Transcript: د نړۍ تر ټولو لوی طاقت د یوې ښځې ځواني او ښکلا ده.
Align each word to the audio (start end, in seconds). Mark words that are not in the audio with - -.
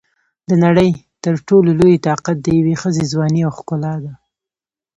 د 0.49 0.51
نړۍ 0.63 0.89
تر 1.23 1.35
ټولو 1.47 1.69
لوی 1.79 1.95
طاقت 2.07 2.37
د 2.41 2.47
یوې 2.59 2.75
ښځې 2.81 3.03
ځواني 3.11 3.39
او 3.47 3.51
ښکلا 3.57 3.93
ده. 4.03 4.13